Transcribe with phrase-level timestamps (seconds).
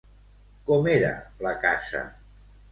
[0.69, 1.13] Com era
[1.49, 2.05] la casa?